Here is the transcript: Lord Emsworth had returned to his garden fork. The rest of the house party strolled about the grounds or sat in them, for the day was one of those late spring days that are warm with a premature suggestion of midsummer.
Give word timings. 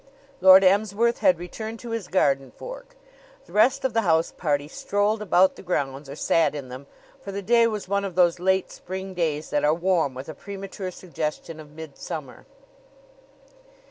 Lord 0.41 0.63
Emsworth 0.63 1.19
had 1.19 1.37
returned 1.37 1.79
to 1.81 1.91
his 1.91 2.07
garden 2.07 2.49
fork. 2.49 2.95
The 3.45 3.53
rest 3.53 3.85
of 3.85 3.93
the 3.93 4.01
house 4.01 4.31
party 4.35 4.67
strolled 4.67 5.21
about 5.21 5.57
the 5.57 5.61
grounds 5.61 6.09
or 6.09 6.15
sat 6.15 6.55
in 6.55 6.69
them, 6.69 6.87
for 7.21 7.31
the 7.31 7.43
day 7.43 7.67
was 7.67 7.87
one 7.87 8.03
of 8.03 8.15
those 8.15 8.39
late 8.39 8.71
spring 8.71 9.13
days 9.13 9.51
that 9.51 9.63
are 9.63 9.75
warm 9.75 10.15
with 10.15 10.27
a 10.27 10.33
premature 10.33 10.89
suggestion 10.89 11.59
of 11.59 11.69
midsummer. 11.73 12.47